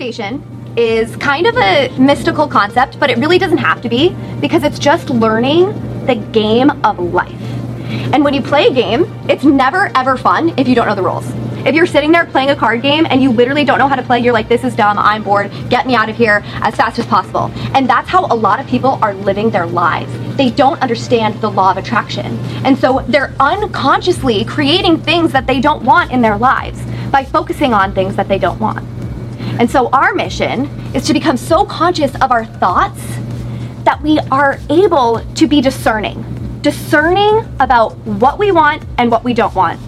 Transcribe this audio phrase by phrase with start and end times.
[0.00, 4.62] Manifestation is kind of a mystical concept, but it really doesn't have to be because
[4.62, 5.74] it's just learning
[6.06, 7.42] the game of life.
[8.14, 11.02] And when you play a game, it's never ever fun if you don't know the
[11.02, 11.30] rules.
[11.66, 14.02] If you're sitting there playing a card game and you literally don't know how to
[14.02, 16.98] play, you're like, this is dumb, I'm bored, get me out of here as fast
[16.98, 17.50] as possible.
[17.74, 20.10] And that's how a lot of people are living their lives.
[20.38, 22.38] They don't understand the law of attraction.
[22.64, 27.74] And so they're unconsciously creating things that they don't want in their lives by focusing
[27.74, 28.82] on things that they don't want.
[29.58, 33.00] And so our mission is to become so conscious of our thoughts
[33.84, 36.24] that we are able to be discerning.
[36.62, 39.80] Discerning about what we want and what we don't want.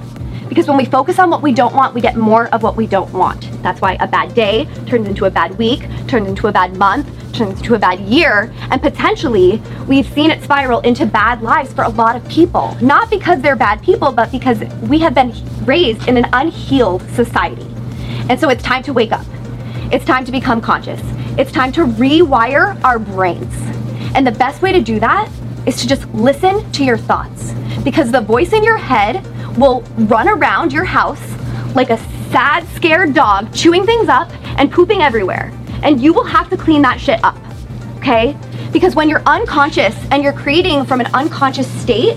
[0.49, 2.87] Because when we focus on what we don't want, we get more of what we
[2.87, 3.49] don't want.
[3.63, 7.07] That's why a bad day turns into a bad week, turns into a bad month,
[7.33, 11.85] turns into a bad year, and potentially we've seen it spiral into bad lives for
[11.85, 12.77] a lot of people.
[12.83, 15.33] Not because they're bad people, but because we have been
[15.65, 17.67] raised in an unhealed society.
[18.29, 19.25] And so it's time to wake up.
[19.93, 21.03] It's time to become conscious.
[21.37, 23.55] It's time to rewire our brains.
[24.15, 25.31] And the best way to do that
[25.67, 27.53] is to just listen to your thoughts.
[27.85, 29.23] Because the voice in your head
[29.59, 31.21] will run around your house
[31.75, 31.99] like a
[32.31, 35.53] sad, scared dog, chewing things up and pooping everywhere.
[35.83, 37.37] And you will have to clean that shit up,
[37.99, 38.35] okay?
[38.73, 42.17] Because when you're unconscious and you're creating from an unconscious state,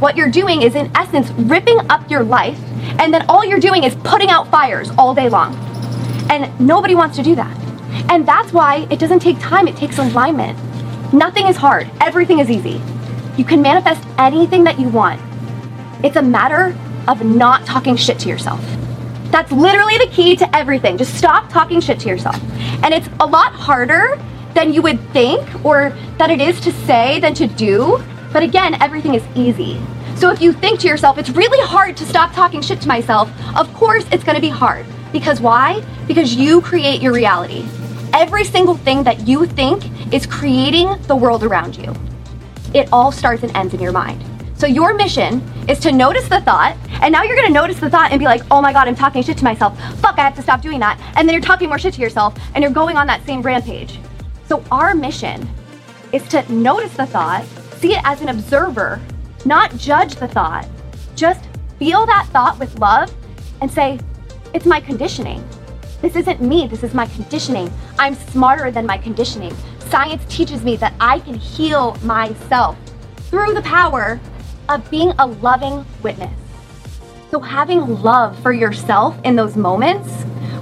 [0.00, 2.58] what you're doing is, in essence, ripping up your life,
[2.98, 5.71] and then all you're doing is putting out fires all day long.
[6.32, 7.54] And nobody wants to do that.
[8.10, 10.58] And that's why it doesn't take time, it takes alignment.
[11.12, 12.80] Nothing is hard, everything is easy.
[13.36, 15.20] You can manifest anything that you want.
[16.02, 16.74] It's a matter
[17.06, 18.64] of not talking shit to yourself.
[19.24, 20.96] That's literally the key to everything.
[20.96, 22.40] Just stop talking shit to yourself.
[22.82, 24.18] And it's a lot harder
[24.54, 28.02] than you would think or that it is to say than to do.
[28.32, 29.78] But again, everything is easy.
[30.16, 33.30] So if you think to yourself, it's really hard to stop talking shit to myself,
[33.54, 34.86] of course it's gonna be hard.
[35.12, 35.84] Because why?
[36.06, 37.66] Because you create your reality.
[38.14, 41.94] Every single thing that you think is creating the world around you.
[42.74, 44.24] It all starts and ends in your mind.
[44.56, 48.12] So your mission is to notice the thought, and now you're gonna notice the thought
[48.12, 49.78] and be like, oh my god, I'm talking shit to myself.
[50.00, 51.00] Fuck, I have to stop doing that.
[51.16, 53.98] And then you're talking more shit to yourself, and you're going on that same rampage.
[54.46, 55.48] So our mission
[56.12, 57.44] is to notice the thought,
[57.78, 59.00] see it as an observer,
[59.44, 60.68] not judge the thought.
[61.16, 61.40] Just
[61.78, 63.12] feel that thought with love
[63.60, 63.98] and say,
[64.54, 65.46] it's my conditioning.
[66.02, 67.72] This isn't me, this is my conditioning.
[67.98, 69.54] I'm smarter than my conditioning.
[69.88, 72.76] Science teaches me that I can heal myself
[73.30, 74.20] through the power
[74.68, 76.32] of being a loving witness.
[77.30, 80.12] So, having love for yourself in those moments,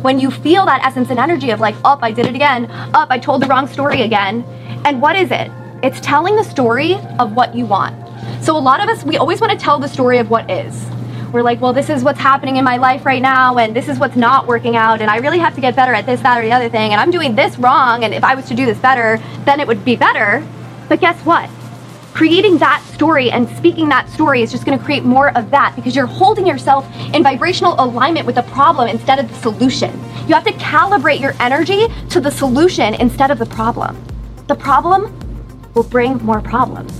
[0.03, 3.11] when you feel that essence and energy of like, up, I did it again, up,
[3.11, 4.45] I told the wrong story again.
[4.84, 5.51] And what is it?
[5.83, 7.97] It's telling the story of what you want.
[8.45, 10.87] So, a lot of us, we always want to tell the story of what is.
[11.33, 13.99] We're like, well, this is what's happening in my life right now, and this is
[13.99, 16.43] what's not working out, and I really have to get better at this, that, or
[16.43, 18.79] the other thing, and I'm doing this wrong, and if I was to do this
[18.79, 20.47] better, then it would be better.
[20.89, 21.49] But guess what?
[22.13, 25.75] creating that story and speaking that story is just going to create more of that
[25.77, 29.91] because you're holding yourself in vibrational alignment with the problem instead of the solution.
[30.27, 33.97] You have to calibrate your energy to the solution instead of the problem.
[34.49, 35.17] The problem
[35.75, 36.93] will bring more problems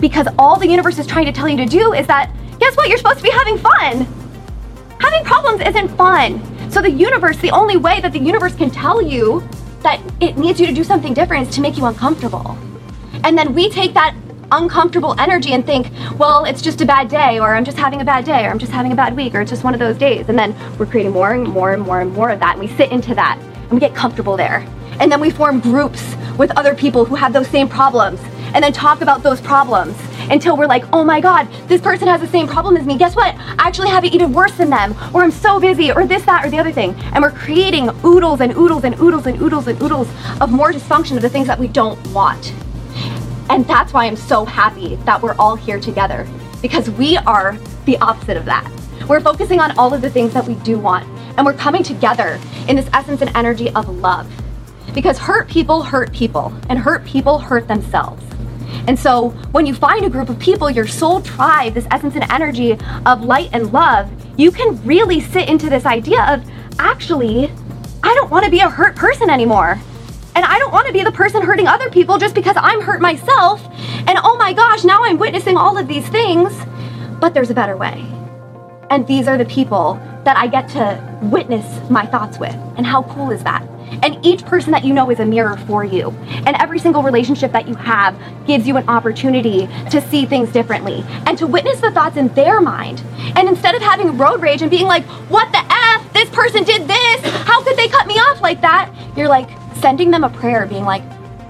[0.00, 2.88] because all the universe is trying to tell you to do is that guess what?
[2.88, 4.06] You're supposed to be having fun.
[4.98, 6.40] Having problems isn't fun.
[6.70, 9.46] So the universe, the only way that the universe can tell you
[9.82, 12.56] that it needs you to do something different is to make you uncomfortable.
[13.22, 14.16] And then we take that
[14.50, 18.04] uncomfortable energy and think, well, it's just a bad day, or I'm just having a
[18.04, 19.98] bad day, or I'm just having a bad week, or it's just one of those
[19.98, 20.30] days.
[20.30, 22.56] And then we're creating more and more and more and more of that.
[22.56, 24.66] And we sit into that and we get comfortable there.
[25.00, 28.20] And then we form groups with other people who have those same problems
[28.54, 29.96] and then talk about those problems
[30.30, 32.96] until we're like, oh my God, this person has the same problem as me.
[32.96, 33.34] Guess what?
[33.34, 36.44] I actually have it even worse than them, or I'm so busy, or this, that,
[36.44, 36.94] or the other thing.
[37.12, 40.08] And we're creating oodles and oodles and oodles and oodles and oodles
[40.40, 42.52] of more dysfunction of the things that we don't want.
[43.50, 46.26] And that's why I'm so happy that we're all here together
[46.62, 48.70] because we are the opposite of that.
[49.08, 51.06] We're focusing on all of the things that we do want
[51.36, 54.30] and we're coming together in this essence and energy of love.
[54.94, 58.24] Because hurt people hurt people and hurt people hurt themselves.
[58.86, 62.30] And so when you find a group of people, your soul tribe, this essence and
[62.30, 62.76] energy
[63.06, 66.44] of light and love, you can really sit into this idea of
[66.78, 67.50] actually,
[68.02, 69.80] I don't want to be a hurt person anymore.
[70.36, 73.00] And I don't want to be the person hurting other people just because I'm hurt
[73.00, 73.64] myself.
[74.06, 76.52] And oh my gosh, now I'm witnessing all of these things.
[77.20, 78.04] But there's a better way.
[78.90, 82.54] And these are the people that I get to witness my thoughts with.
[82.76, 83.62] And how cool is that?
[84.02, 86.10] And each person that you know is a mirror for you.
[86.46, 88.16] And every single relationship that you have
[88.46, 92.60] gives you an opportunity to see things differently and to witness the thoughts in their
[92.60, 93.02] mind.
[93.36, 95.94] And instead of having road rage and being like, what the F?
[96.14, 97.20] this person did this.
[97.44, 98.90] How could they cut me off like that?
[99.16, 101.02] You're like sending them a prayer, being like,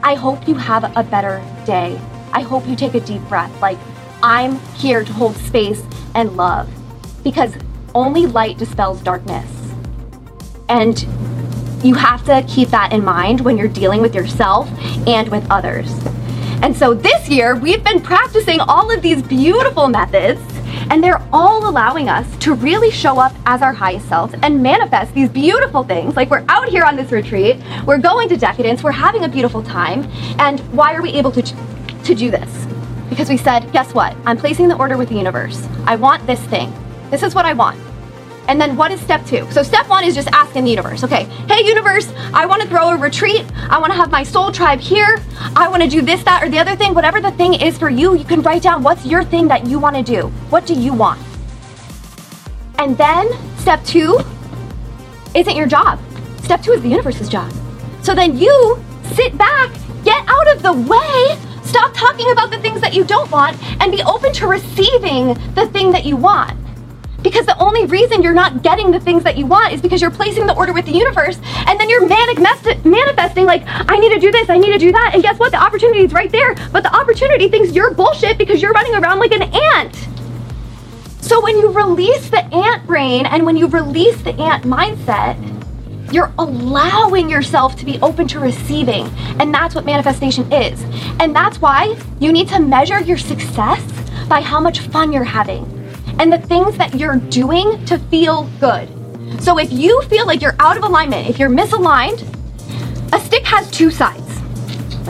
[0.02, 2.00] I hope you have a better day.
[2.32, 3.52] I hope you take a deep breath.
[3.60, 3.78] Like,
[4.22, 5.82] I'm here to hold space
[6.14, 6.68] and love
[7.22, 7.54] because
[7.94, 9.48] only light dispels darkness.
[10.68, 11.06] And
[11.84, 14.68] you have to keep that in mind when you're dealing with yourself
[15.06, 15.92] and with others.
[16.62, 20.40] And so this year, we've been practicing all of these beautiful methods,
[20.90, 25.12] and they're all allowing us to really show up as our highest selves and manifest
[25.14, 26.16] these beautiful things.
[26.16, 29.62] Like we're out here on this retreat, we're going to decadence, we're having a beautiful
[29.62, 30.10] time.
[30.38, 32.66] And why are we able to, to do this?
[33.10, 34.16] Because we said, guess what?
[34.24, 35.68] I'm placing the order with the universe.
[35.86, 36.72] I want this thing.
[37.14, 37.80] This is what I want.
[38.48, 39.48] And then what is step two?
[39.52, 42.88] So step one is just asking the universe, okay, hey universe, I want to throw
[42.88, 43.44] a retreat.
[43.70, 45.22] I want to have my soul tribe here.
[45.54, 46.92] I want to do this, that, or the other thing.
[46.92, 49.78] Whatever the thing is for you, you can write down what's your thing that you
[49.78, 50.26] want to do.
[50.50, 51.20] What do you want?
[52.80, 54.18] And then step two
[55.36, 56.00] isn't your job.
[56.42, 57.52] Step two is the universe's job.
[58.02, 59.70] So then you sit back,
[60.02, 63.92] get out of the way, stop talking about the things that you don't want, and
[63.92, 66.58] be open to receiving the thing that you want.
[67.24, 70.10] Because the only reason you're not getting the things that you want is because you're
[70.10, 74.30] placing the order with the universe and then you're manifesting like, I need to do
[74.30, 75.12] this, I need to do that.
[75.14, 75.50] And guess what?
[75.50, 76.54] The opportunity is right there.
[76.70, 79.96] But the opportunity thinks you're bullshit because you're running around like an ant.
[81.22, 85.40] So when you release the ant brain and when you release the ant mindset,
[86.12, 89.06] you're allowing yourself to be open to receiving.
[89.40, 90.82] And that's what manifestation is.
[91.20, 93.82] And that's why you need to measure your success
[94.28, 95.73] by how much fun you're having
[96.18, 98.88] and the things that you're doing to feel good.
[99.42, 102.22] So if you feel like you're out of alignment, if you're misaligned,
[103.12, 104.40] a stick has two sides.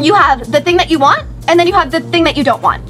[0.01, 2.45] You have the thing that you want, and then you have the thing that you
[2.45, 2.83] don't want.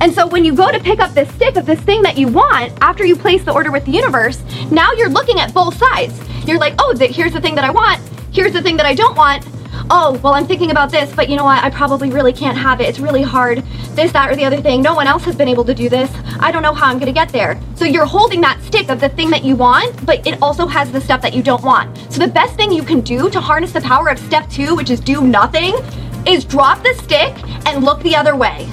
[0.00, 2.28] And so when you go to pick up this stick of this thing that you
[2.28, 6.18] want, after you place the order with the universe, now you're looking at both sides.
[6.46, 8.00] You're like, oh, here's the thing that I want,
[8.32, 9.44] here's the thing that I don't want,
[9.90, 11.62] oh, well, I'm thinking about this, but you know what?
[11.62, 12.88] I probably really can't have it.
[12.88, 13.58] It's really hard.
[13.94, 14.82] This, that, or the other thing.
[14.82, 16.10] No one else has been able to do this.
[16.40, 17.60] I don't know how I'm gonna get there.
[17.74, 20.90] So you're holding that stick of the thing that you want, but it also has
[20.90, 21.96] the stuff that you don't want.
[22.12, 24.90] So the best thing you can do to harness the power of step two, which
[24.90, 25.74] is do nothing,
[26.26, 27.34] is drop the stick
[27.66, 28.68] and look the other way.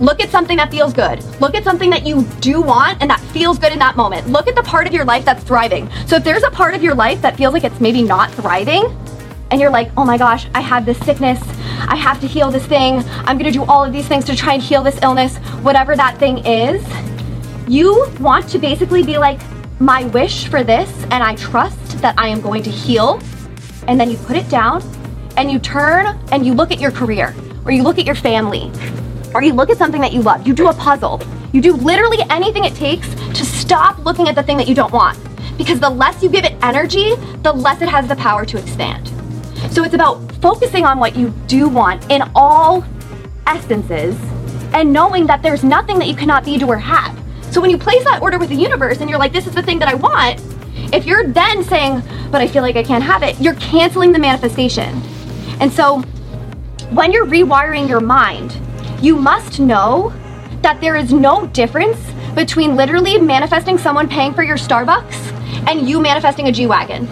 [0.00, 1.24] Look at something that feels good.
[1.40, 4.28] Look at something that you do want and that feels good in that moment.
[4.28, 5.88] Look at the part of your life that's thriving.
[6.06, 8.84] So if there's a part of your life that feels like it's maybe not thriving,
[9.50, 11.40] and you're like, oh my gosh, I have this sickness.
[11.88, 13.04] I have to heal this thing.
[13.24, 16.18] I'm gonna do all of these things to try and heal this illness, whatever that
[16.18, 16.84] thing is.
[17.68, 19.40] You want to basically be like,
[19.78, 23.20] my wish for this, and I trust that I am going to heal.
[23.88, 24.82] And then you put it down
[25.36, 27.34] and you turn and you look at your career,
[27.64, 28.72] or you look at your family,
[29.34, 30.46] or you look at something that you love.
[30.46, 31.22] You do a puzzle.
[31.52, 34.92] You do literally anything it takes to stop looking at the thing that you don't
[34.92, 35.18] want.
[35.58, 39.12] Because the less you give it energy, the less it has the power to expand.
[39.70, 42.84] So it's about focusing on what you do want in all
[43.46, 44.16] essences
[44.72, 47.18] and knowing that there's nothing that you cannot be, do, or have.
[47.50, 49.62] So when you place that order with the universe and you're like, this is the
[49.62, 50.42] thing that I want,
[50.92, 54.18] if you're then saying, but I feel like I can't have it, you're canceling the
[54.18, 55.00] manifestation.
[55.60, 56.00] And so
[56.90, 58.60] when you're rewiring your mind,
[59.02, 60.12] you must know
[60.62, 61.98] that there is no difference
[62.34, 65.32] between literally manifesting someone paying for your Starbucks
[65.68, 67.08] and you manifesting a G Wagon.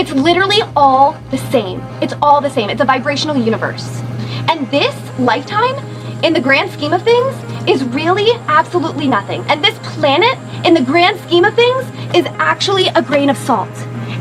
[0.00, 1.82] It's literally all the same.
[2.00, 2.70] It's all the same.
[2.70, 4.00] It's a vibrational universe.
[4.48, 5.76] And this lifetime,
[6.24, 7.36] in the grand scheme of things,
[7.68, 9.42] is really absolutely nothing.
[9.48, 13.68] And this planet, in the grand scheme of things, is actually a grain of salt.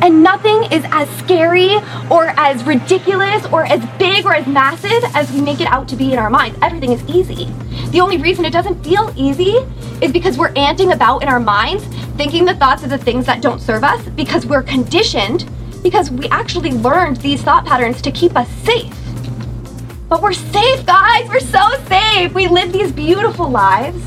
[0.04, 1.76] And nothing is as scary
[2.12, 5.96] or as ridiculous or as big or as massive as we make it out to
[5.96, 6.60] be in our minds.
[6.62, 7.46] Everything is easy.
[7.92, 9.56] The only reason it doesn't feel easy
[10.02, 11.86] is because we're anting about in our minds,
[12.18, 16.28] thinking the thoughts of the things that don't serve us because we're conditioned because we
[16.30, 18.94] actually learned these thought patterns to keep us safe.
[20.08, 21.28] But we're safe, guys.
[21.30, 22.34] We're so safe.
[22.34, 24.04] We live these beautiful lives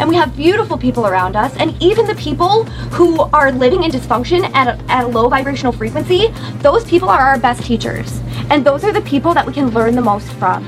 [0.00, 1.56] and we have beautiful people around us.
[1.56, 5.72] And even the people who are living in dysfunction at a, at a low vibrational
[5.72, 8.20] frequency, those people are our best teachers.
[8.50, 10.64] And those are the people that we can learn the most from.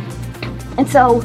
[0.78, 1.22] And so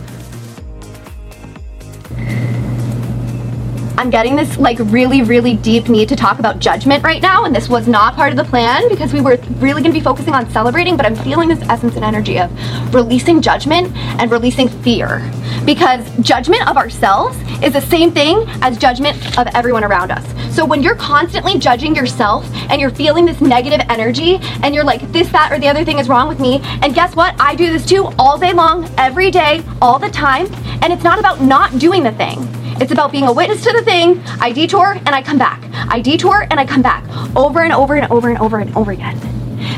[3.98, 7.56] I'm getting this like really, really deep need to talk about judgment right now, and
[7.56, 10.50] this was not part of the plan because we were really gonna be focusing on
[10.50, 12.52] celebrating, but I'm feeling this essence and energy of
[12.94, 15.22] releasing judgment and releasing fear.
[15.66, 20.26] Because judgment of ourselves is the same thing as judgment of everyone around us.
[20.54, 25.10] So when you're constantly judging yourself and you're feeling this negative energy and you're like,
[25.14, 27.34] this, that, or the other thing is wrong with me, and guess what?
[27.40, 30.48] I do this too all day long, every day, all the time,
[30.82, 32.46] and it's not about not doing the thing.
[32.78, 34.22] It's about being a witness to the thing.
[34.42, 35.64] I detour and I come back.
[35.90, 38.92] I detour and I come back over and over and over and over and over
[38.92, 39.18] again.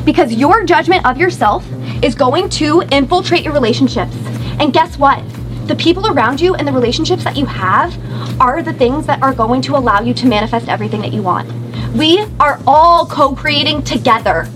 [0.03, 1.63] Because your judgment of yourself
[2.01, 4.15] is going to infiltrate your relationships.
[4.59, 5.23] And guess what?
[5.67, 7.95] The people around you and the relationships that you have
[8.41, 11.51] are the things that are going to allow you to manifest everything that you want.
[11.93, 14.47] We are all co creating together.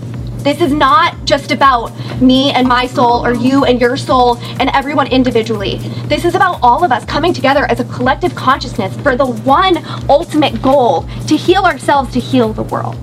[0.42, 4.68] This is not just about me and my soul or you and your soul and
[4.70, 5.76] everyone individually.
[6.06, 9.78] This is about all of us coming together as a collective consciousness for the one
[10.08, 12.96] ultimate goal to heal ourselves, to heal the world.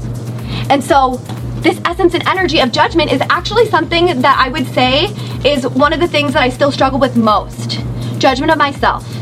[0.69, 1.15] And so,
[1.61, 5.05] this essence and energy of judgment is actually something that I would say
[5.45, 7.81] is one of the things that I still struggle with most
[8.17, 9.18] judgment of myself.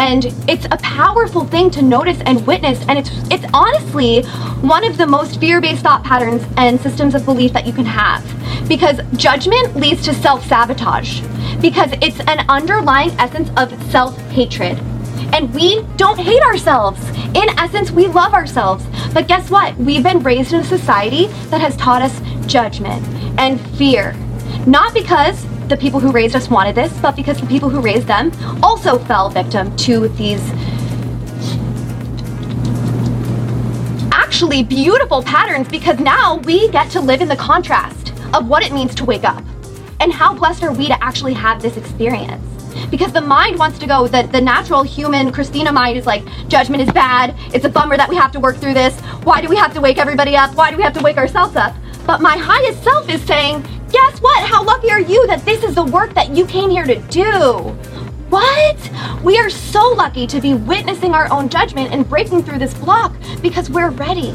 [0.00, 2.82] And it's a powerful thing to notice and witness.
[2.88, 4.22] And it's it's honestly
[4.62, 8.24] one of the most fear-based thought patterns and systems of belief that you can have.
[8.66, 11.20] Because judgment leads to self-sabotage.
[11.60, 14.78] Because it's an underlying essence of self-hatred.
[15.34, 17.06] And we don't hate ourselves.
[17.34, 18.86] In essence, we love ourselves.
[19.12, 19.76] But guess what?
[19.76, 23.06] We've been raised in a society that has taught us judgment
[23.38, 24.14] and fear.
[24.66, 28.08] Not because the people who raised us wanted this, but because the people who raised
[28.08, 30.42] them also fell victim to these
[34.12, 38.72] actually beautiful patterns because now we get to live in the contrast of what it
[38.72, 39.44] means to wake up.
[40.00, 42.44] And how blessed are we to actually have this experience?
[42.90, 46.82] Because the mind wants to go, the, the natural human Christina mind is like, judgment
[46.82, 47.36] is bad.
[47.54, 48.98] It's a bummer that we have to work through this.
[49.22, 50.54] Why do we have to wake everybody up?
[50.54, 51.76] Why do we have to wake ourselves up?
[52.06, 54.42] But my highest self is saying, guess what?
[54.44, 57.32] How lucky are you that this is the work that you came here to do?
[58.30, 58.90] What?
[59.24, 63.14] We are so lucky to be witnessing our own judgment and breaking through this block
[63.42, 64.34] because we're ready.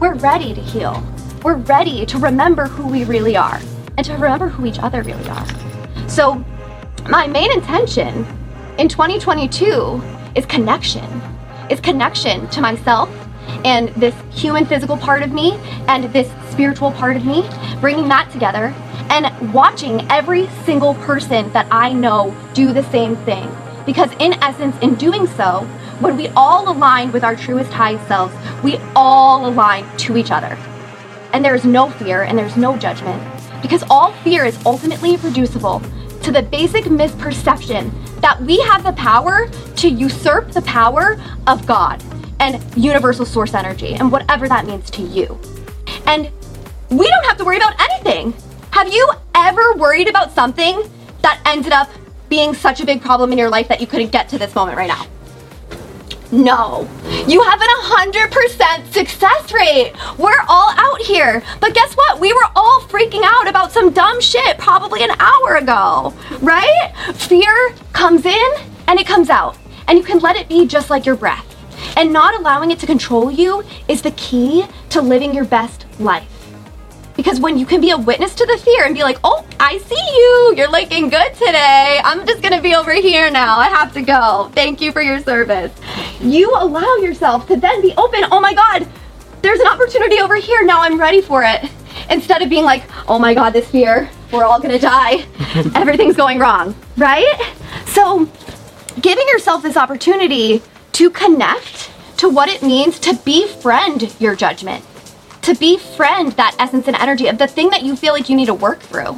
[0.00, 1.02] We're ready to heal.
[1.42, 3.60] We're ready to remember who we really are
[3.96, 5.46] and to remember who each other really are.
[6.08, 6.42] So,
[7.08, 8.26] my main intention
[8.78, 10.02] in 2022
[10.34, 11.22] is connection.
[11.68, 13.10] Is connection to myself
[13.64, 17.48] and this human physical part of me and this spiritual part of me,
[17.80, 18.74] bringing that together
[19.10, 23.48] and watching every single person that I know do the same thing.
[23.86, 25.60] Because, in essence, in doing so,
[26.00, 28.34] when we all align with our truest, highest selves,
[28.64, 30.58] we all align to each other.
[31.32, 33.22] And there is no fear and there's no judgment.
[33.62, 35.80] Because all fear is ultimately reducible
[36.22, 42.02] to the basic misperception that we have the power to usurp the power of God
[42.40, 45.38] and universal source energy and whatever that means to you.
[46.06, 46.32] And
[46.90, 48.34] we don't have to worry about anything.
[48.70, 50.82] Have you ever worried about something
[51.22, 51.90] that ended up
[52.28, 54.76] being such a big problem in your life that you couldn't get to this moment
[54.76, 55.06] right now?
[56.30, 56.88] No.
[57.26, 59.92] You have an 100% success rate.
[60.18, 61.42] We're all out here.
[61.60, 62.20] But guess what?
[62.20, 66.92] We were all freaking out about some dumb shit probably an hour ago, right?
[67.14, 68.48] Fear comes in
[68.86, 69.56] and it comes out.
[69.86, 71.46] And you can let it be just like your breath.
[71.96, 76.37] And not allowing it to control you is the key to living your best life.
[77.18, 79.78] Because when you can be a witness to the fear and be like, oh, I
[79.78, 82.00] see you, you're looking good today.
[82.04, 83.58] I'm just gonna be over here now.
[83.58, 84.52] I have to go.
[84.54, 85.72] Thank you for your service.
[86.20, 88.20] You allow yourself to then be open.
[88.30, 88.86] Oh my God,
[89.42, 90.64] there's an opportunity over here.
[90.64, 91.68] Now I'm ready for it.
[92.08, 95.26] Instead of being like, oh my God, this fear, we're all gonna die.
[95.74, 97.26] Everything's going wrong, right?
[97.86, 98.28] So,
[99.00, 104.84] giving yourself this opportunity to connect to what it means to befriend your judgment,
[105.48, 108.46] to befriend that essence and energy of the thing that you feel like you need
[108.46, 109.16] to work through,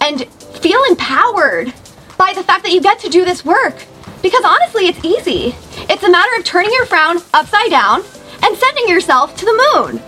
[0.00, 0.24] and
[0.62, 1.74] feel empowered
[2.16, 3.74] by the fact that you get to do this work.
[4.22, 5.52] Because honestly, it's easy.
[5.88, 8.04] It's a matter of turning your frown upside down
[8.44, 10.00] and sending yourself to the moon.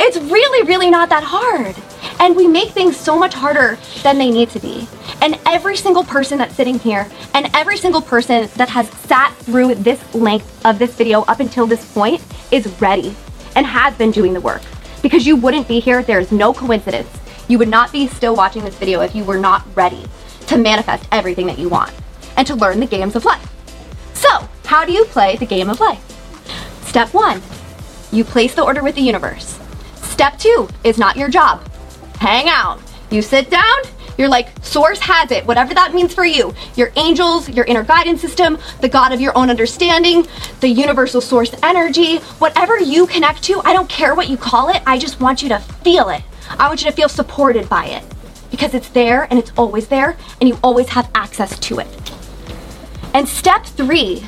[0.00, 1.76] It's really, really not that hard.
[2.18, 4.88] And we make things so much harder than they need to be.
[5.22, 9.76] And every single person that's sitting here and every single person that has sat through
[9.76, 12.20] this length of this video up until this point
[12.50, 13.14] is ready
[13.54, 14.62] and has been doing the work.
[15.02, 17.08] Because you wouldn't be here, there's no coincidence.
[17.48, 20.04] You would not be still watching this video if you were not ready
[20.46, 21.92] to manifest everything that you want
[22.36, 23.46] and to learn the games of life.
[24.14, 26.04] So, how do you play the game of life?
[26.86, 27.40] Step one,
[28.12, 29.58] you place the order with the universe.
[30.02, 31.66] Step two is not your job.
[32.18, 32.80] Hang out.
[33.10, 33.78] You sit down,
[34.20, 36.54] you're like, source has it, whatever that means for you.
[36.76, 40.26] Your angels, your inner guidance system, the God of your own understanding,
[40.60, 44.82] the universal source energy, whatever you connect to, I don't care what you call it,
[44.86, 46.22] I just want you to feel it.
[46.50, 48.04] I want you to feel supported by it
[48.50, 51.88] because it's there and it's always there and you always have access to it.
[53.14, 54.24] And step three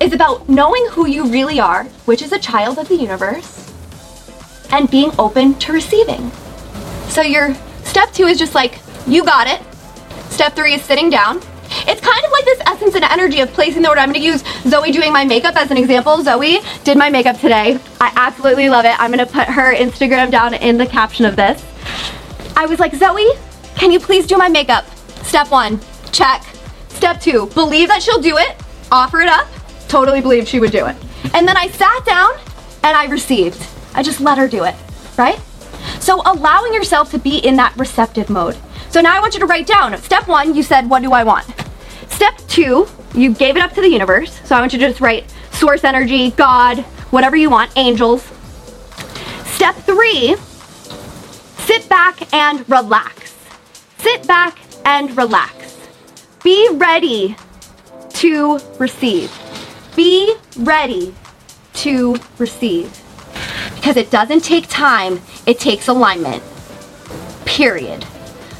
[0.00, 3.72] is about knowing who you really are, which is a child of the universe
[4.70, 6.30] and being open to receiving.
[7.08, 9.62] So your step two is just like, you got it.
[10.30, 11.40] Step three is sitting down.
[11.88, 14.00] It's kind of like this essence and energy of placing the order.
[14.00, 16.22] I'm gonna use Zoe doing my makeup as an example.
[16.22, 17.78] Zoe did my makeup today.
[18.00, 18.98] I absolutely love it.
[19.00, 21.64] I'm gonna put her Instagram down in the caption of this.
[22.56, 23.28] I was like, Zoe,
[23.74, 24.86] can you please do my makeup?
[25.24, 25.80] Step one,
[26.12, 26.44] check.
[26.88, 28.56] Step two, believe that she'll do it,
[28.90, 29.46] offer it up,
[29.88, 30.96] totally believe she would do it.
[31.34, 32.32] And then I sat down
[32.82, 33.66] and I received.
[33.94, 34.74] I just let her do it,
[35.18, 35.38] right?
[36.00, 38.56] So allowing yourself to be in that receptive mode.
[38.90, 39.96] So now I want you to write down.
[39.98, 41.46] Step one, you said, What do I want?
[42.08, 44.40] Step two, you gave it up to the universe.
[44.44, 46.78] So I want you to just write source energy, God,
[47.10, 48.22] whatever you want, angels.
[49.44, 50.36] Step three,
[51.58, 53.36] sit back and relax.
[53.98, 55.76] Sit back and relax.
[56.42, 57.36] Be ready
[58.10, 59.32] to receive.
[59.96, 61.14] Be ready
[61.74, 63.02] to receive.
[63.74, 66.42] Because it doesn't take time, it takes alignment.
[67.44, 68.06] Period.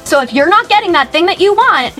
[0.07, 1.93] So if you're not getting that thing that you want,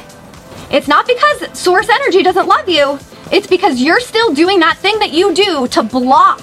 [0.72, 2.98] it's not because source energy doesn't love you,
[3.34, 6.40] it's because you're still doing that thing that you do to block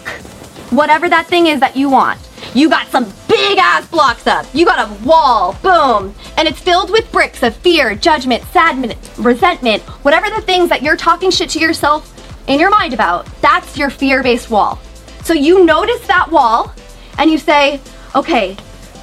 [0.68, 2.21] whatever that thing is that you want.
[2.52, 4.44] You got some big ass blocks up.
[4.52, 9.83] You got a wall, boom, and it's filled with bricks of fear, judgment, sadness, resentment,
[10.04, 12.11] whatever the things that you're talking shit to yourself
[12.47, 13.25] in your mind about.
[13.40, 14.78] That's your fear based wall.
[15.23, 16.75] So you notice that wall
[17.16, 17.80] and you say,
[18.14, 18.54] okay,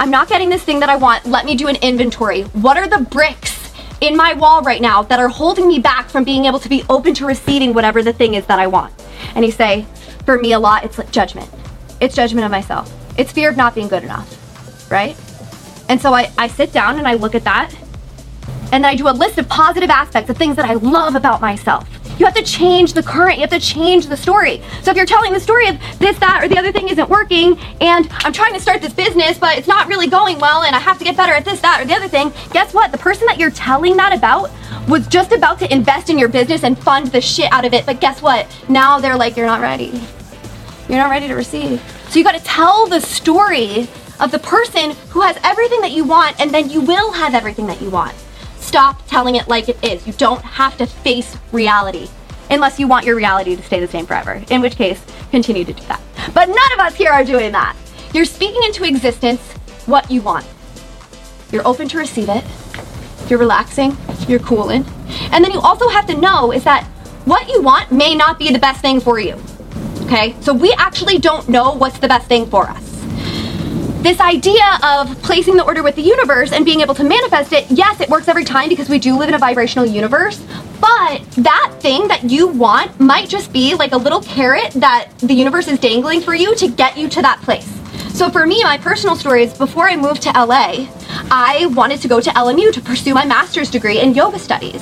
[0.01, 1.27] I'm not getting this thing that I want.
[1.27, 2.41] Let me do an inventory.
[2.41, 6.23] What are the bricks in my wall right now that are holding me back from
[6.23, 8.91] being able to be open to receiving whatever the thing is that I want?
[9.35, 9.85] And you say,
[10.25, 11.47] for me, a lot, it's like judgment.
[11.99, 12.91] It's judgment of myself.
[13.15, 15.15] It's fear of not being good enough, right?
[15.87, 17.71] And so I, I sit down and I look at that
[18.71, 21.41] and then I do a list of positive aspects of things that I love about
[21.41, 21.87] myself.
[22.21, 24.61] You have to change the current, you have to change the story.
[24.83, 27.57] So if you're telling the story of this, that, or the other thing isn't working,
[27.81, 30.79] and I'm trying to start this business, but it's not really going well, and I
[30.79, 32.91] have to get better at this, that, or the other thing, guess what?
[32.91, 34.51] The person that you're telling that about
[34.87, 37.87] was just about to invest in your business and fund the shit out of it,
[37.87, 38.45] but guess what?
[38.69, 39.99] Now they're like, you're not ready.
[40.87, 41.81] You're not ready to receive.
[42.09, 43.87] So you gotta tell the story
[44.19, 47.65] of the person who has everything that you want, and then you will have everything
[47.65, 48.13] that you want
[48.61, 50.05] stop telling it like it is.
[50.07, 52.09] You don't have to face reality
[52.49, 55.73] unless you want your reality to stay the same forever, in which case, continue to
[55.73, 56.01] do that.
[56.33, 57.75] But none of us here are doing that.
[58.13, 59.41] You're speaking into existence
[59.85, 60.45] what you want.
[61.51, 62.43] You're open to receive it.
[63.29, 63.97] You're relaxing.
[64.27, 64.85] You're cooling.
[65.31, 66.85] And then you also have to know is that
[67.25, 69.41] what you want may not be the best thing for you.
[70.01, 70.35] Okay?
[70.41, 72.90] So we actually don't know what's the best thing for us
[74.01, 77.69] this idea of placing the order with the universe and being able to manifest it,
[77.69, 80.43] yes, it works every time because we do live in a vibrational universe.
[80.79, 85.33] But that thing that you want might just be like a little carrot that the
[85.33, 87.71] universe is dangling for you to get you to that place.
[88.13, 90.87] So for me, my personal story is before I moved to LA,
[91.29, 94.81] I wanted to go to LMU to pursue my master's degree in yoga studies.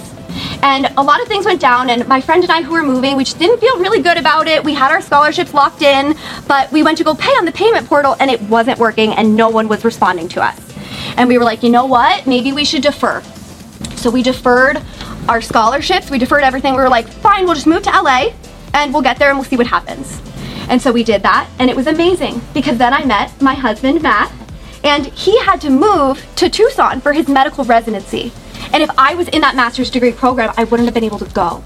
[0.62, 3.16] And a lot of things went down, and my friend and I who were moving,
[3.16, 4.64] we just didn't feel really good about it.
[4.64, 6.16] We had our scholarships locked in,
[6.48, 9.36] but we went to go pay on the payment portal, and it wasn't working, and
[9.36, 10.60] no one was responding to us.
[11.16, 12.28] And we were like, you know what?
[12.28, 13.22] Maybe we should defer.
[13.96, 14.82] So we deferred
[15.30, 16.74] our scholarships, we deferred everything.
[16.74, 18.32] We were like, fine, we'll just move to LA,
[18.74, 20.22] and we'll get there and we'll see what happens.
[20.70, 24.02] And so we did that, and it was amazing because then I met my husband,
[24.02, 24.32] Matt,
[24.84, 28.32] and he had to move to Tucson for his medical residency.
[28.74, 31.34] And if I was in that master's degree program, I wouldn't have been able to
[31.34, 31.64] go.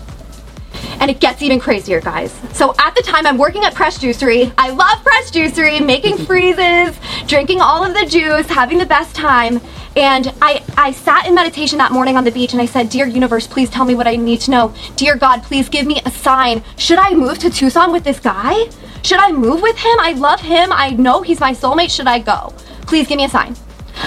[0.99, 2.31] And it gets even crazier, guys.
[2.53, 4.53] So at the time, I'm working at Press Juicery.
[4.57, 9.59] I love Press Juicery, making freezes, drinking all of the juice, having the best time.
[9.95, 13.05] And I, I sat in meditation that morning on the beach and I said, Dear
[13.05, 14.73] universe, please tell me what I need to know.
[14.95, 16.63] Dear God, please give me a sign.
[16.77, 18.69] Should I move to Tucson with this guy?
[19.03, 19.99] Should I move with him?
[19.99, 20.71] I love him.
[20.71, 21.91] I know he's my soulmate.
[21.91, 22.53] Should I go?
[22.87, 23.55] Please give me a sign.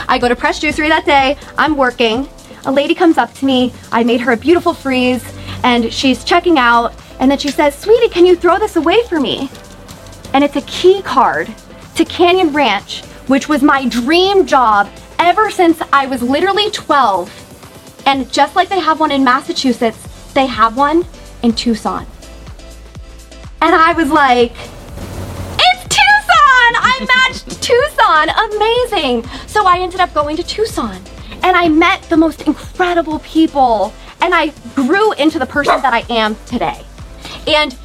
[0.09, 1.37] I go to Press Juicery that day.
[1.56, 2.28] I'm working
[2.66, 3.72] a lady comes up to me.
[3.92, 5.24] I made her a beautiful freeze
[5.62, 6.92] and she's checking out.
[7.20, 9.48] And then she says, Sweetie, can you throw this away for me?
[10.35, 11.48] And it's a key card
[11.94, 18.02] to Canyon Ranch, which was my dream job ever since I was literally 12.
[18.07, 21.07] And just like they have one in Massachusetts, they have one
[21.42, 22.05] in Tucson.
[23.62, 26.72] And I was like, it's Tucson!
[26.74, 28.29] I matched Tucson!
[28.52, 29.24] Amazing!
[29.46, 31.00] So I ended up going to Tucson
[31.46, 36.00] and I met the most incredible people and I grew into the person that I
[36.12, 36.85] am today.
[37.46, 37.78] And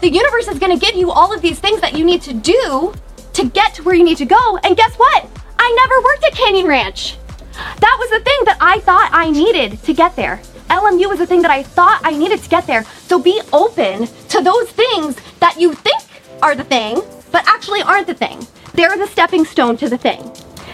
[0.00, 2.34] the universe is going to give you all of these things that you need to
[2.34, 2.92] do
[3.34, 4.58] to get to where you need to go.
[4.64, 5.24] And guess what?
[5.56, 7.16] I never worked at Canyon Ranch.
[7.52, 10.42] That was the thing that I thought I needed to get there.
[10.68, 12.82] LMU was the thing that I thought I needed to get there.
[13.06, 16.02] So be open to those things that you think
[16.42, 18.44] are the thing, but actually aren't the thing.
[18.74, 20.32] They're the stepping stone to the thing.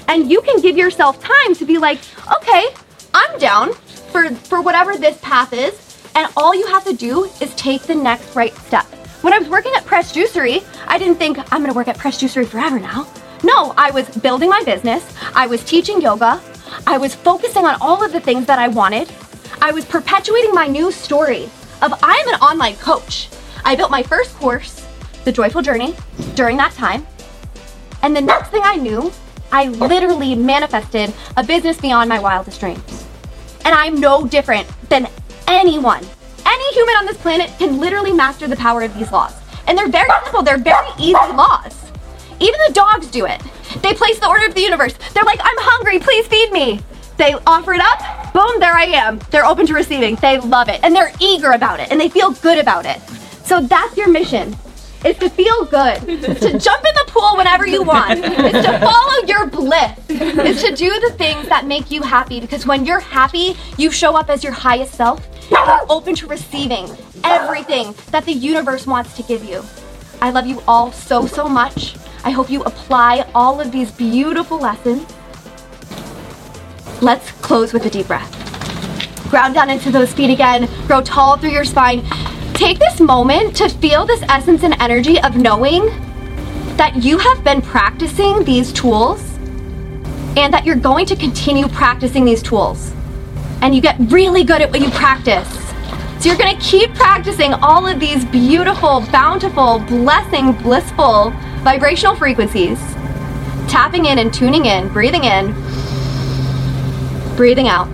[0.08, 2.00] And you can give yourself time to be like,
[2.38, 2.66] okay,
[3.14, 6.10] I'm down for, for whatever this path is.
[6.14, 8.84] And all you have to do is take the next right step.
[9.22, 12.20] When I was working at Press Juicery, I didn't think I'm gonna work at Press
[12.20, 13.08] Juicery forever now.
[13.44, 16.40] No, I was building my business, I was teaching yoga,
[16.86, 19.10] I was focusing on all of the things that I wanted.
[19.60, 21.44] I was perpetuating my new story
[21.82, 23.28] of I'm an online coach.
[23.64, 24.86] I built my first course,
[25.24, 25.94] The Joyful Journey,
[26.34, 27.06] during that time.
[28.02, 29.12] And the next thing I knew,
[29.52, 33.06] I literally manifested a business beyond my wildest dreams.
[33.66, 35.06] And I'm no different than
[35.46, 36.02] anyone.
[36.46, 39.34] Any human on this planet can literally master the power of these laws.
[39.66, 41.90] And they're very simple, they're very easy laws.
[42.40, 43.42] Even the dogs do it.
[43.82, 44.94] They place the order of the universe.
[45.12, 46.80] They're like, I'm hungry, please feed me.
[47.18, 49.20] They offer it up, boom, there I am.
[49.30, 50.16] They're open to receiving.
[50.16, 53.00] They love it and they're eager about it and they feel good about it.
[53.44, 54.56] So that's your mission.
[55.04, 59.26] Is to feel good, to jump in the pool whenever you want, is to follow
[59.26, 63.56] your bliss, is to do the things that make you happy because when you're happy,
[63.78, 66.88] you show up as your highest self and you're open to receiving
[67.24, 69.64] everything that the universe wants to give you.
[70.20, 71.96] I love you all so, so much.
[72.22, 75.04] I hope you apply all of these beautiful lessons.
[77.02, 78.30] Let's close with a deep breath.
[79.30, 82.04] Ground down into those feet again, grow tall through your spine.
[82.62, 85.84] Take this moment to feel this essence and energy of knowing
[86.76, 89.20] that you have been practicing these tools
[90.36, 92.92] and that you're going to continue practicing these tools.
[93.62, 95.48] And you get really good at what you practice.
[96.20, 101.30] So you're gonna keep practicing all of these beautiful, bountiful, blessing, blissful
[101.64, 102.78] vibrational frequencies,
[103.66, 105.52] tapping in and tuning in, breathing in,
[107.34, 107.88] breathing out.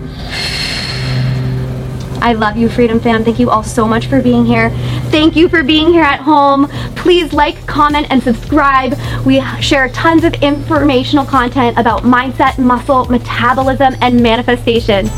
[2.21, 3.23] I love you, Freedom Fam.
[3.23, 4.69] Thank you all so much for being here.
[5.09, 6.67] Thank you for being here at home.
[6.95, 8.97] Please like, comment, and subscribe.
[9.25, 15.09] We share tons of informational content about mindset, muscle, metabolism, and manifestation.